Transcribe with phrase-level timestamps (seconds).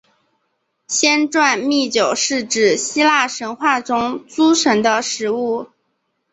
[0.87, 5.67] 仙馔密酒是指希腊神话中诸神的食物。